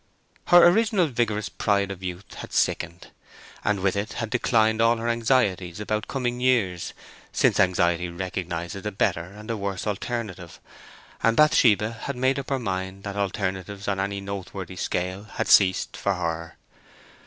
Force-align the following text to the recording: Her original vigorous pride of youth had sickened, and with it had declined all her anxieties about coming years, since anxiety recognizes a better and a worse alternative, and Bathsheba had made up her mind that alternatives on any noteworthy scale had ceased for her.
Her 0.47 0.67
original 0.67 1.05
vigorous 1.05 1.47
pride 1.47 1.91
of 1.91 2.01
youth 2.01 2.33
had 2.37 2.51
sickened, 2.53 3.11
and 3.63 3.81
with 3.81 3.95
it 3.95 4.13
had 4.13 4.31
declined 4.31 4.81
all 4.81 4.97
her 4.97 5.07
anxieties 5.07 5.79
about 5.79 6.07
coming 6.07 6.39
years, 6.39 6.93
since 7.31 7.59
anxiety 7.59 8.09
recognizes 8.09 8.83
a 8.83 8.91
better 8.91 9.25
and 9.25 9.51
a 9.51 9.57
worse 9.57 9.85
alternative, 9.85 10.59
and 11.21 11.37
Bathsheba 11.37 11.91
had 11.91 12.15
made 12.15 12.39
up 12.39 12.49
her 12.49 12.57
mind 12.57 13.03
that 13.03 13.15
alternatives 13.15 13.87
on 13.87 13.99
any 13.99 14.21
noteworthy 14.21 14.75
scale 14.75 15.25
had 15.35 15.47
ceased 15.47 15.95
for 15.95 16.15
her. 16.15 16.57